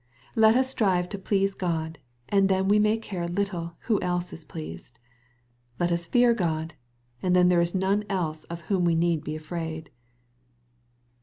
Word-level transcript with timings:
Let 0.35 0.55
us 0.55 0.67
strive 0.67 1.09
to 1.09 1.19
please 1.19 1.53
Q 1.53 1.67
od, 1.67 1.99
and 2.27 2.49
then 2.49 2.67
we 2.67 2.79
may 2.79 2.97
care 2.97 3.27
little 3.27 3.73
who 3.81 4.01
else 4.01 4.33
is 4.33 4.43
pleased. 4.43 4.97
Let 5.79 5.91
us 5.91 6.07
fear 6.07 6.33
God, 6.33 6.73
and 7.21 7.35
then 7.35 7.49
there 7.49 7.61
is 7.61 7.75
none 7.75 8.03
else 8.09 8.43
of 8.45 8.61
whom 8.61 8.83
we 8.83 8.95
need 8.95 9.23
be 9.23 9.37
afiraid. 9.37 9.91